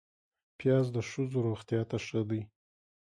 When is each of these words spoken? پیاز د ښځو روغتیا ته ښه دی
پیاز 0.57 0.85
د 0.95 0.97
ښځو 1.09 1.37
روغتیا 1.47 1.81
ته 1.89 1.97
ښه 2.05 2.21
دی 2.29 2.41